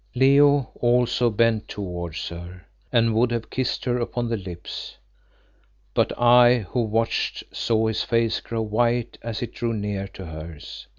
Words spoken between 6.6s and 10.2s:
who watched, saw his face grow white as it drew near